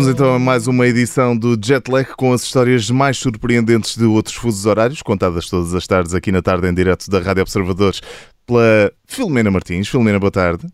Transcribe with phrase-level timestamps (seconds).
[0.00, 4.34] Vamos então a mais uma edição do Jetlag com as histórias mais surpreendentes de outros
[4.34, 8.00] fusos horários, contadas todas as tardes aqui na tarde em direto da Rádio Observadores
[8.46, 9.88] pela Filomena Martins.
[9.88, 10.66] Filomena, boa tarde.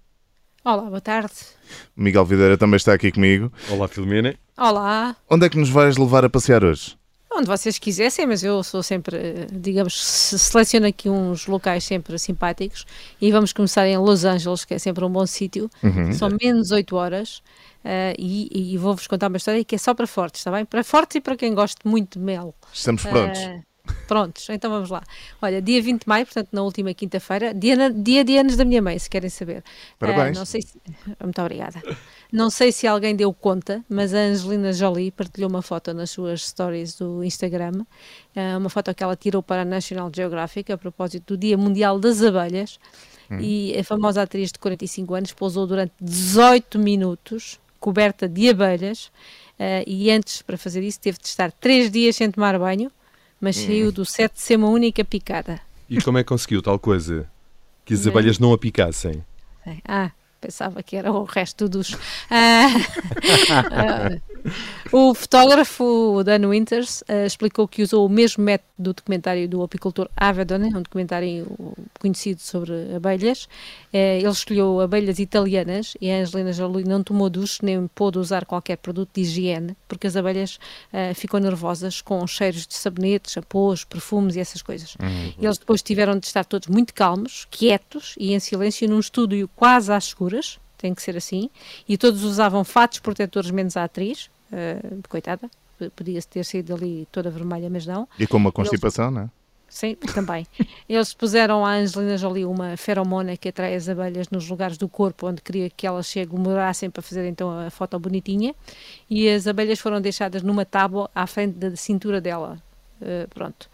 [0.64, 1.32] Olá, boa tarde.
[1.96, 3.52] Miguel Videira também está aqui comigo.
[3.68, 4.32] Olá, Filomena.
[4.56, 5.16] Olá.
[5.28, 6.96] Onde é que nos vais levar a passear hoje?
[7.36, 12.86] Onde vocês quisessem, mas eu sou sempre, digamos, seleciono aqui uns locais sempre simpáticos
[13.20, 15.68] e vamos começar em Los Angeles, que é sempre um bom sítio.
[15.82, 16.14] Uhum.
[16.14, 17.42] São menos 8 horas
[17.84, 20.64] uh, e, e vou-vos contar uma história que é só para fortes, está bem?
[20.64, 22.54] Para fortes e para quem gosta muito de mel.
[22.72, 23.38] Estamos prontos.
[23.38, 23.62] Uh,
[24.08, 25.02] prontos, então vamos lá.
[25.42, 28.80] Olha, dia 20 de maio, portanto, na última quinta-feira, dia, dia de anos da minha
[28.80, 29.62] mãe, se querem saber.
[29.98, 30.36] Parabéns.
[30.36, 30.80] Uh, não sei se...
[31.22, 31.82] Muito obrigada.
[32.36, 36.46] Não sei se alguém deu conta, mas a Angelina Jolie partilhou uma foto nas suas
[36.46, 41.32] stories do Instagram, uh, uma foto que ela tirou para a National Geographic a propósito
[41.34, 42.78] do Dia Mundial das Abelhas.
[43.30, 43.38] Hum.
[43.40, 49.06] E a famosa atriz de 45 anos pousou durante 18 minutos coberta de abelhas
[49.58, 52.92] uh, e antes, para fazer isso, teve de estar 3 dias sem tomar banho,
[53.40, 53.64] mas hum.
[53.64, 55.58] saiu do set de ser uma única picada.
[55.88, 57.26] E como é que conseguiu tal coisa?
[57.82, 59.24] Que as abelhas não a picassem?
[59.88, 61.96] Ah, pensava que era o resto dos.
[62.30, 62.68] Ah,
[63.72, 64.20] ah,
[64.92, 70.08] o fotógrafo Dan Winters uh, explicou que usou o mesmo método do documentário do apicultor
[70.16, 71.46] Avedon, um documentário
[71.98, 73.44] conhecido sobre abelhas.
[73.92, 78.44] Uh, ele escolheu abelhas italianas e a Angelina Jolie não tomou duche nem pôde usar
[78.44, 80.58] qualquer produto de higiene, porque as abelhas
[80.92, 84.94] uh, ficam nervosas com cheiros de sabonetes, chapôs, perfumes e essas coisas.
[85.00, 85.32] Uhum.
[85.40, 89.92] Eles depois tiveram de estar todos muito calmos, quietos e em silêncio num estúdio quase
[89.92, 90.35] às escuras,
[90.76, 91.50] tem que ser assim,
[91.88, 95.50] e todos usavam fatos protetores menos a atriz, uh, coitada,
[95.94, 98.08] podia ter saído ali toda vermelha, mas não.
[98.18, 99.14] E com uma constipação, Eles...
[99.14, 99.30] não é?
[99.68, 100.46] Sim, também.
[100.88, 105.26] Eles puseram à Angelina Jolie uma feromona que atrai as abelhas nos lugares do corpo
[105.28, 108.54] onde queria que elas se aglomerassem para fazer então a foto bonitinha
[109.10, 112.58] e as abelhas foram deixadas numa tábua à frente da cintura dela.
[113.00, 113.64] Uh, pronto.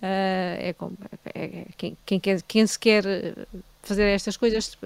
[0.00, 0.96] Uh, é, como,
[1.32, 3.04] é, é, quem, quem, quem se quer
[3.82, 4.76] fazer estas coisas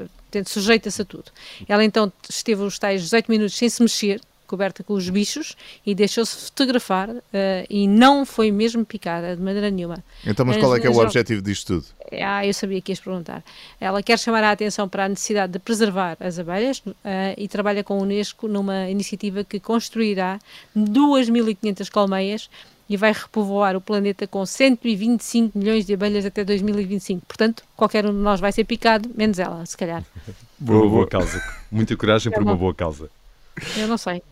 [0.47, 1.31] sujeita-se a tudo.
[1.69, 5.95] Ela então esteve os tais 18 minutos sem se mexer, coberta com os bichos e
[5.95, 7.23] deixou-se fotografar uh,
[7.69, 10.03] e não foi mesmo picada de maneira nenhuma.
[10.25, 11.87] Então, mas qual é que é o objetivo disto tudo?
[12.23, 13.43] Ah, eu sabia que ias perguntar.
[13.81, 16.95] Ela quer chamar a atenção para a necessidade de preservar as abelhas uh,
[17.37, 20.39] e trabalha com a Unesco numa iniciativa que construirá
[20.77, 22.49] 2.500 colmeias
[22.89, 27.27] e vai repovoar o planeta com 125 milhões de abelhas até 2025.
[27.27, 30.05] Portanto, qualquer um de nós vai ser picado, menos ela, se calhar.
[30.59, 31.43] Boa, boa causa.
[31.71, 33.11] Muita coragem é por uma boa causa.
[33.77, 34.23] Eu não sei.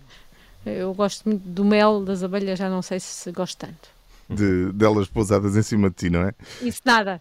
[0.65, 3.88] Eu gosto muito do mel das abelhas, já não sei se gosto tanto.
[4.28, 6.32] De, delas pousadas em cima de ti, não é?
[6.62, 7.21] Isso nada.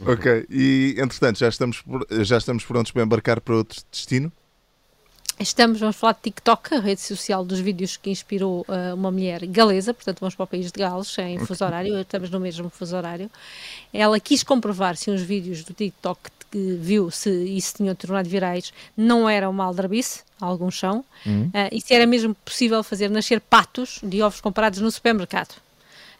[0.00, 1.82] Ok, e entretanto, já estamos,
[2.22, 4.30] já estamos prontos para embarcar para outro destino?
[5.38, 9.44] Estamos, vamos falar de TikTok, a rede social dos vídeos que inspirou uh, uma mulher
[9.46, 11.46] galesa, portanto vamos para o país de Gales, em okay.
[11.46, 13.28] fuso horário, estamos no mesmo fuso horário.
[13.92, 18.72] Ela quis comprovar se uns vídeos do TikTok que viu se isso tinham tornado virais
[18.96, 21.46] não eram uma aldrabice, alguns são, uhum.
[21.46, 25.56] uh, e se era mesmo possível fazer nascer patos de ovos comprados no supermercado.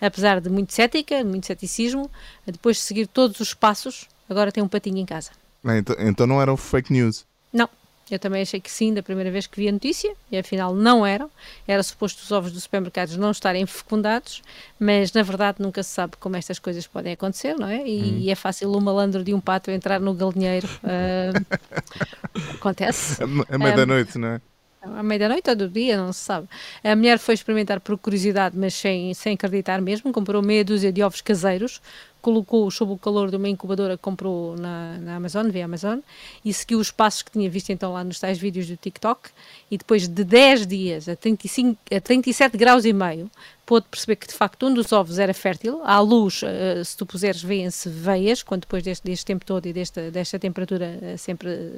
[0.01, 2.11] Apesar de muito cética, muito ceticismo,
[2.45, 5.31] depois de seguir todos os passos, agora tem um patinho em casa.
[5.65, 7.25] Então, então não eram fake news?
[7.53, 7.69] Não,
[8.11, 11.07] eu também achei que sim, da primeira vez que vi a notícia, e afinal não
[11.07, 11.31] eram.
[11.67, 14.43] Era suposto os ovos dos supermercados não estarem fecundados,
[14.79, 17.87] mas na verdade nunca se sabe como estas coisas podem acontecer, não é?
[17.87, 18.31] E, hum.
[18.31, 20.69] é fácil o malandro de um pato entrar no galinheiro.
[20.83, 23.23] Uh, acontece.
[23.23, 24.41] A meia da noite, não é?
[24.85, 26.49] à meia-noite ou do dia, não se sabe.
[26.83, 31.03] A mulher foi experimentar por curiosidade, mas sem, sem acreditar mesmo, comprou meia dúzia de
[31.03, 31.81] ovos caseiros,
[32.25, 35.99] colocou sob o calor de uma incubadora que comprou na, na Amazon, via Amazon,
[36.43, 39.29] e seguiu os passos que tinha visto então lá nos tais vídeos do TikTok,
[39.71, 43.31] e depois de 10 dias a, 35, a 37 graus e meio,
[43.67, 47.05] pôde perceber que de facto um dos ovos era fértil, à luz, uh, se tu
[47.05, 51.75] puseres, vêem-se veias, quando depois deste, deste tempo todo e desta, desta temperatura uh, sempre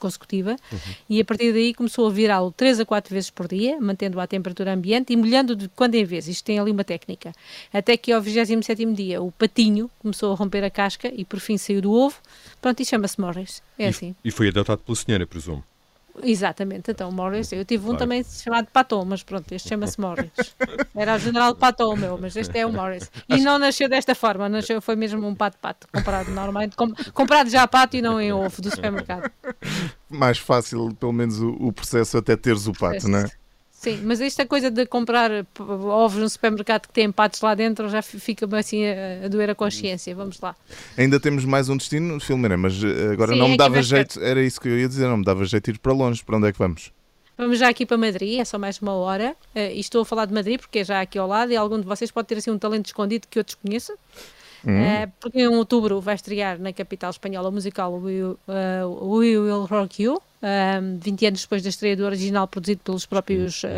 [0.00, 0.78] consecutiva uhum.
[1.08, 4.26] e a partir daí começou a virá-lo 3 a 4 vezes por dia, mantendo-o à
[4.26, 6.26] temperatura ambiente e molhando de quando em vez.
[6.26, 7.32] Isto tem ali uma técnica.
[7.72, 11.56] Até que ao 27 dia o patinho começou a romper a casca e por fim
[11.56, 12.16] saiu do ovo.
[12.60, 13.62] Pronto, e chama-se Morris.
[13.78, 14.14] É e, assim.
[14.24, 15.64] E foi adotado pela senhora, presumo.
[16.22, 17.98] Exatamente, então Morris, eu tive um claro.
[17.98, 20.30] também chamado Paton, mas pronto, este chama-se Morris.
[20.94, 23.10] Era o general Paton, meu, mas este é o Morris.
[23.28, 27.62] E não nasceu desta forma, nasceu, foi mesmo um pato-pato, comprado normalmente, com, comprado já
[27.62, 29.30] a pato e não em ovo do supermercado.
[30.08, 33.39] Mais fácil, pelo menos, o, o processo até teres o pato, não é?
[33.80, 38.02] Sim, mas esta coisa de comprar ovos no supermercado que tem patos lá dentro já
[38.02, 40.14] fica-me assim a, a, doer a consciência.
[40.14, 40.54] Vamos lá.
[40.98, 44.42] Ainda temos mais um destino, Filmeira, mas eh, agora Sim, não me dava jeito, era
[44.42, 46.22] isso que eu ia dizer, não me dava jeito de ir para longe.
[46.22, 46.92] Para onde é que vamos?
[47.38, 49.34] Vamos já aqui para Madrid, é só mais uma hora.
[49.56, 51.80] Uh, e estou a falar de Madrid porque é já aqui ao lado e algum
[51.80, 53.96] de vocês pode ter assim um talento escondido que outros conheçam.
[54.62, 54.74] Uhum.
[54.78, 58.36] Uh, porque em outubro vai estrear na capital espanhola o musical We, uh,
[59.08, 63.62] We Will Rock You, um, 20 anos depois da estreia do original produzido pelos próprios
[63.64, 63.68] uh,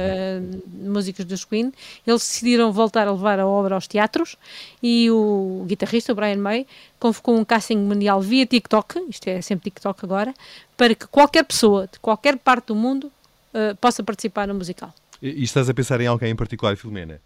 [0.72, 1.72] músicos dos Queen.
[2.06, 4.36] Eles decidiram voltar a levar a obra aos teatros
[4.82, 6.66] e o guitarrista, o Brian May,
[6.98, 10.34] convocou um casting mundial via TikTok, isto é sempre TikTok agora,
[10.76, 13.10] para que qualquer pessoa de qualquer parte do mundo
[13.52, 14.92] uh, possa participar no musical.
[15.20, 17.20] E, e estás a pensar em alguém em particular, Filomena?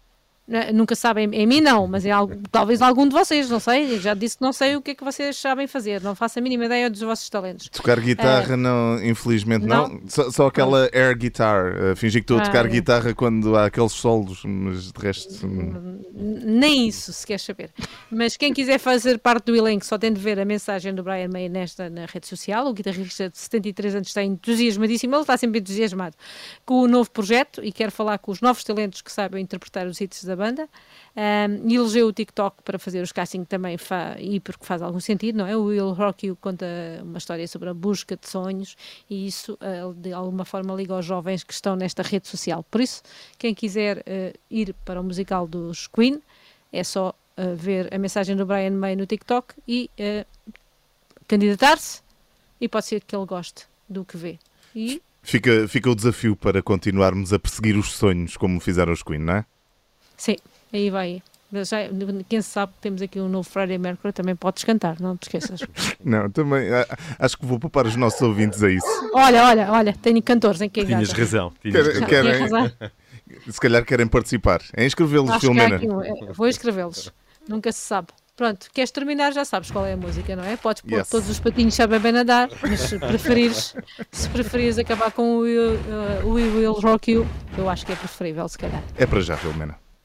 [0.73, 3.99] Nunca sabem, em mim não, mas em algo, talvez algum de vocês, não sei.
[3.99, 6.41] Já disse que não sei o que é que vocês sabem fazer, não faço a
[6.41, 7.67] mínima ideia dos vossos talentos.
[7.67, 9.89] Tocar guitarra, uh, não, infelizmente não.
[9.89, 10.01] não.
[10.07, 11.75] Só, só, aquela air guitar.
[11.75, 15.45] Uh, fingir que estou a tocar ah, guitarra quando há aqueles solos, mas de resto.
[15.45, 15.99] Hum.
[16.13, 17.69] Nem isso, se queres saber.
[18.09, 21.27] Mas quem quiser fazer parte do elenco só tem de ver a mensagem do Brian
[21.27, 22.67] May nesta na rede social.
[22.67, 26.15] O guitarrista de 73 anos está entusiasmadíssimo, ele está sempre entusiasmado
[26.65, 29.99] com o novo projeto e quer falar com os novos talentos que saibam interpretar os
[29.99, 30.69] hits da banda
[31.15, 33.77] um, e elegeu o TikTok para fazer os casting também
[34.19, 35.57] e porque faz algum sentido, não é?
[35.57, 36.65] O Will Rock conta
[37.01, 38.75] uma história sobre a busca de sonhos
[39.09, 42.63] e isso uh, de alguma forma liga aos jovens que estão nesta rede social.
[42.69, 43.01] Por isso,
[43.37, 46.21] quem quiser uh, ir para o musical dos Queen
[46.71, 49.89] é só uh, ver a mensagem do Brian May no TikTok e
[51.27, 52.01] candidatar-se
[52.61, 54.39] e pode ser que ele goste do que vê.
[54.75, 59.19] E Fica, fica o desafio para continuarmos a perseguir os sonhos como fizeram os Queen,
[59.19, 59.45] não é?
[60.17, 60.35] Sim,
[60.73, 61.21] aí vai.
[61.53, 61.77] Já,
[62.27, 65.61] quem sabe, temos aqui um novo Friday Mercury, também podes cantar, não te esqueças.
[66.03, 66.67] não, também
[67.17, 68.85] acho que vou poupar os nossos ouvintes a isso.
[69.13, 71.53] Olha, olha, olha, tenho cantores em que Tinhas razão.
[71.61, 72.07] Tinhas razão.
[72.07, 72.71] Querem, razão.
[73.49, 74.61] se calhar querem participar.
[74.75, 75.79] É inscrevê-los, Filomena.
[75.81, 77.13] Um, vou inscrevê-los.
[77.47, 78.09] Nunca se sabe.
[78.35, 80.55] Pronto, queres terminar, já sabes qual é a música, não é?
[80.57, 81.09] Podes pôr yes.
[81.09, 83.73] todos os patinhos sabem bem nadar, mas se preferires,
[84.11, 87.27] se preferires acabar com o uh, We Will Rock You,
[87.57, 88.83] eu acho que é preferível, se calhar.
[88.95, 89.86] É para já, Filomena.